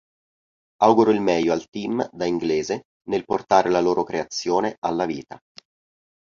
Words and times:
Auguro 0.79 1.11
il 1.11 1.21
meglio 1.21 1.53
al 1.53 1.69
team, 1.69 2.09
da 2.11 2.25
inglese, 2.25 2.85
nel 3.09 3.23
portare 3.23 3.69
la 3.69 3.79
loro 3.81 4.03
creazione 4.03 4.75
alla 4.79 5.05
vita. 5.05 5.37